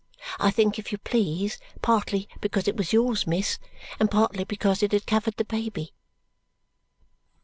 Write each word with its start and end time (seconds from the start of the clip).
I 0.39 0.49
think, 0.49 0.79
if 0.79 0.91
you 0.91 0.97
please, 0.97 1.59
partly 1.83 2.27
because 2.39 2.67
it 2.67 2.75
was 2.75 2.91
yours, 2.91 3.27
miss, 3.27 3.59
and 3.99 4.09
partly 4.09 4.43
because 4.45 4.81
it 4.81 4.93
had 4.93 5.05
covered 5.05 5.37
the 5.37 5.45
baby." 5.45 5.93